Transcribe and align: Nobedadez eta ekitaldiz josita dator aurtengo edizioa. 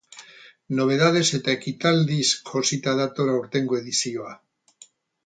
Nobedadez 0.77 1.25
eta 1.39 1.53
ekitaldiz 1.57 2.27
josita 2.53 2.95
dator 3.01 3.31
aurtengo 3.35 3.79
edizioa. 3.81 4.33